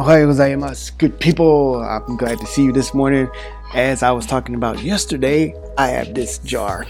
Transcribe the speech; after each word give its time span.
Ohayo 0.00 0.28
gozaimasu, 0.28 0.96
good 0.96 1.20
people. 1.20 1.76
I'm 1.82 2.16
glad 2.16 2.38
to 2.38 2.46
see 2.46 2.64
you 2.64 2.72
this 2.72 2.94
morning. 2.94 3.28
As 3.74 4.02
I 4.02 4.10
was 4.12 4.24
talking 4.24 4.54
about 4.54 4.82
yesterday, 4.82 5.54
I 5.76 5.88
have 5.88 6.14
this 6.14 6.38
jar. 6.38 6.86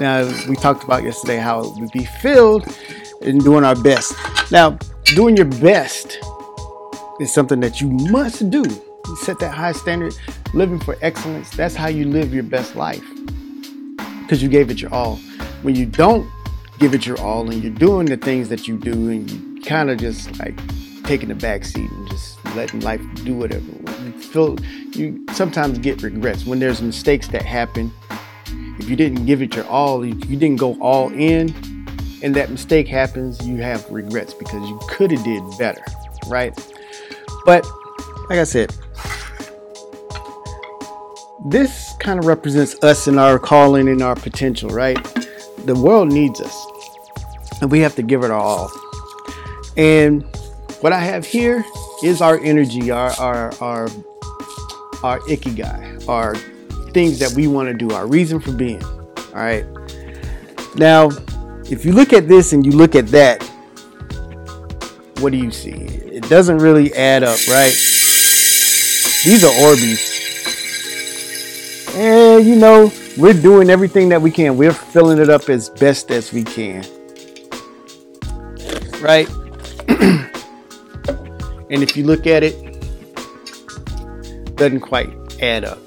Now, 0.00 0.24
we 0.48 0.56
talked 0.56 0.82
about 0.82 1.02
yesterday 1.02 1.36
how 1.36 1.60
it 1.60 1.78
would 1.78 1.92
be 1.92 2.06
filled 2.22 2.66
and 3.20 3.44
doing 3.44 3.64
our 3.64 3.74
best. 3.74 4.14
Now, 4.50 4.78
doing 5.04 5.36
your 5.36 5.44
best 5.60 6.18
is 7.20 7.30
something 7.30 7.60
that 7.60 7.82
you 7.82 7.90
must 7.90 8.48
do. 8.48 8.62
You 8.62 9.16
set 9.16 9.38
that 9.40 9.52
high 9.52 9.72
standard, 9.72 10.14
living 10.54 10.80
for 10.80 10.96
excellence. 11.02 11.50
That's 11.50 11.74
how 11.74 11.88
you 11.88 12.06
live 12.06 12.32
your 12.32 12.44
best 12.44 12.76
life 12.76 13.04
because 14.22 14.42
you 14.42 14.48
gave 14.48 14.70
it 14.70 14.80
your 14.80 14.94
all. 14.94 15.16
When 15.60 15.74
you 15.74 15.84
don't 15.84 16.26
give 16.78 16.94
it 16.94 17.04
your 17.04 17.20
all 17.20 17.50
and 17.50 17.62
you're 17.62 17.74
doing 17.74 18.06
the 18.06 18.16
things 18.16 18.48
that 18.48 18.66
you 18.66 18.78
do 18.78 19.10
and 19.10 19.30
you 19.30 19.60
kind 19.60 19.90
of 19.90 19.98
just 19.98 20.38
like 20.38 20.58
taking 21.04 21.28
the 21.28 21.34
back 21.34 21.64
seat 21.64 21.90
and 21.90 22.08
just 22.10 22.37
letting 22.54 22.80
life 22.80 23.00
do 23.24 23.34
whatever. 23.34 23.64
You 24.04 24.12
feel 24.12 24.56
you 24.92 25.24
sometimes 25.32 25.78
get 25.78 26.02
regrets 26.02 26.44
when 26.44 26.58
there's 26.58 26.82
mistakes 26.82 27.28
that 27.28 27.42
happen. 27.42 27.92
If 28.78 28.88
you 28.88 28.96
didn't 28.96 29.26
give 29.26 29.42
it 29.42 29.54
your 29.54 29.66
all, 29.66 30.04
you, 30.04 30.14
didn't 30.14 30.56
go 30.56 30.78
all 30.80 31.12
in, 31.12 31.54
and 32.22 32.34
that 32.36 32.50
mistake 32.50 32.86
happens, 32.86 33.44
you 33.46 33.56
have 33.56 33.88
regrets 33.90 34.34
because 34.34 34.68
you 34.68 34.78
could 34.88 35.10
have 35.10 35.24
did 35.24 35.42
better, 35.58 35.82
right? 36.28 36.56
But 37.44 37.66
like 38.28 38.38
I 38.38 38.44
said, 38.44 38.74
this 41.46 41.94
kind 42.00 42.18
of 42.18 42.26
represents 42.26 42.76
us 42.82 43.06
and 43.06 43.18
our 43.18 43.38
calling 43.38 43.88
and 43.88 44.02
our 44.02 44.14
potential, 44.14 44.70
right? 44.70 45.02
The 45.64 45.74
world 45.74 46.12
needs 46.12 46.40
us, 46.40 46.66
and 47.60 47.70
we 47.70 47.80
have 47.80 47.94
to 47.96 48.02
give 48.02 48.22
it 48.22 48.30
our 48.30 48.40
all. 48.40 48.70
And 49.76 50.24
what 50.80 50.92
I 50.92 51.00
have 51.00 51.24
here 51.24 51.64
is 52.02 52.20
our 52.20 52.38
energy, 52.40 52.90
our 52.90 53.10
our 53.18 53.54
our 53.60 53.88
our 55.02 55.20
ikigai, 55.20 56.08
our 56.08 56.34
things 56.92 57.18
that 57.18 57.32
we 57.32 57.46
want 57.46 57.68
to 57.68 57.74
do, 57.74 57.94
our 57.94 58.06
reason 58.06 58.40
for 58.40 58.52
being. 58.52 58.82
All 58.84 59.34
right. 59.34 59.64
Now, 60.76 61.10
if 61.70 61.84
you 61.84 61.92
look 61.92 62.12
at 62.12 62.28
this 62.28 62.52
and 62.52 62.64
you 62.64 62.72
look 62.72 62.94
at 62.94 63.08
that, 63.08 63.42
what 65.20 65.32
do 65.32 65.38
you 65.38 65.50
see? 65.50 65.72
It 65.72 66.28
doesn't 66.28 66.58
really 66.58 66.94
add 66.94 67.22
up, 67.22 67.38
right? 67.48 67.72
These 69.24 69.44
are 69.44 69.52
Orbeez. 69.52 70.16
And 71.96 72.46
you 72.46 72.56
know, 72.56 72.92
we're 73.16 73.34
doing 73.34 73.70
everything 73.70 74.08
that 74.10 74.22
we 74.22 74.30
can. 74.30 74.56
We're 74.56 74.72
filling 74.72 75.18
it 75.18 75.28
up 75.28 75.48
as 75.48 75.68
best 75.68 76.10
as 76.10 76.32
we 76.32 76.44
can. 76.44 76.84
Right? 79.00 79.28
and 81.70 81.82
if 81.82 81.96
you 81.96 82.04
look 82.04 82.26
at 82.26 82.42
it, 82.42 82.54
doesn't 84.56 84.80
quite 84.80 85.10
add 85.40 85.64
up. 85.64 85.78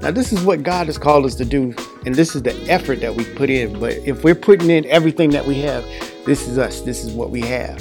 Now, 0.00 0.10
this 0.10 0.32
is 0.32 0.42
what 0.42 0.62
God 0.62 0.86
has 0.86 0.98
called 0.98 1.24
us 1.24 1.34
to 1.36 1.44
do, 1.44 1.74
and 2.04 2.14
this 2.14 2.34
is 2.34 2.42
the 2.42 2.54
effort 2.68 3.00
that 3.00 3.14
we 3.14 3.24
put 3.24 3.48
in. 3.48 3.78
But 3.80 3.92
if 4.06 4.22
we're 4.22 4.34
putting 4.34 4.68
in 4.68 4.84
everything 4.86 5.30
that 5.30 5.46
we 5.46 5.60
have, 5.60 5.82
this 6.26 6.46
is 6.46 6.58
us. 6.58 6.82
This 6.82 7.04
is 7.04 7.12
what 7.12 7.30
we 7.30 7.40
have. 7.40 7.78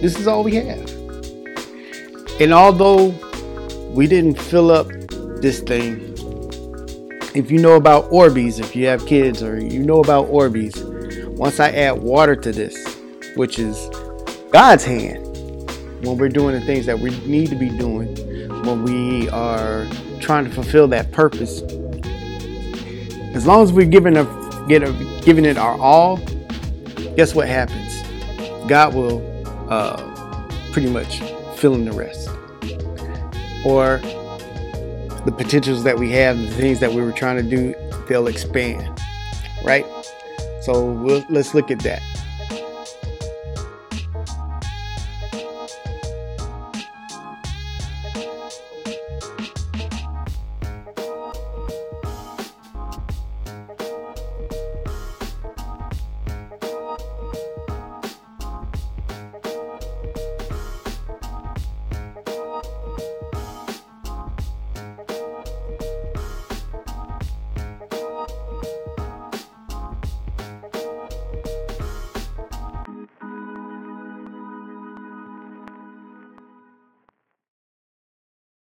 This 0.00 0.18
is 0.18 0.26
all 0.26 0.44
we 0.44 0.54
have. 0.54 0.90
And 2.40 2.52
although 2.52 3.08
we 3.92 4.06
didn't 4.06 4.38
fill 4.38 4.70
up 4.70 4.88
this 5.40 5.60
thing, 5.60 6.00
if 7.34 7.50
you 7.50 7.58
know 7.58 7.74
about 7.74 8.10
Orbeez, 8.10 8.60
if 8.60 8.74
you 8.74 8.86
have 8.86 9.04
kids 9.06 9.42
or 9.42 9.60
you 9.60 9.82
know 9.82 10.00
about 10.00 10.28
Orbeez, 10.28 11.26
once 11.36 11.60
I 11.60 11.70
add 11.70 12.02
water 12.02 12.34
to 12.36 12.52
this, 12.52 12.96
which 13.34 13.58
is 13.58 13.90
God's 14.50 14.84
hand, 14.84 15.25
when 16.06 16.18
we're 16.18 16.28
doing 16.28 16.58
the 16.58 16.64
things 16.64 16.86
that 16.86 16.98
we 16.98 17.10
need 17.26 17.50
to 17.50 17.56
be 17.56 17.68
doing, 17.68 18.14
when 18.64 18.84
we 18.84 19.28
are 19.30 19.86
trying 20.20 20.44
to 20.44 20.50
fulfill 20.50 20.86
that 20.88 21.10
purpose. 21.12 21.62
As 23.34 23.46
long 23.46 23.62
as 23.62 23.72
we're 23.72 23.86
giving 23.86 24.16
a, 24.16 24.22
a, 24.22 25.20
giving 25.22 25.44
it 25.44 25.58
our 25.58 25.78
all, 25.80 26.18
guess 27.16 27.34
what 27.34 27.48
happens? 27.48 28.02
God 28.68 28.94
will 28.94 29.20
uh, 29.68 30.48
pretty 30.72 30.88
much 30.88 31.20
fill 31.56 31.74
in 31.74 31.84
the 31.84 31.92
rest. 31.92 32.28
Or 33.64 33.98
the 35.24 35.34
potentials 35.36 35.82
that 35.84 35.98
we 35.98 36.12
have, 36.12 36.38
the 36.38 36.50
things 36.52 36.78
that 36.80 36.92
we 36.92 37.02
were 37.02 37.12
trying 37.12 37.36
to 37.36 37.42
do, 37.42 37.74
they'll 38.08 38.28
expand, 38.28 39.02
right? 39.64 39.84
So 40.62 40.84
we'll, 40.92 41.24
let's 41.28 41.52
look 41.52 41.70
at 41.70 41.80
that. 41.80 42.00